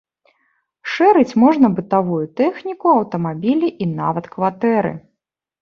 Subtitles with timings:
[0.93, 4.91] Шэрыць можна бытавую тэхніку, аўтамабілі і нават кватэры.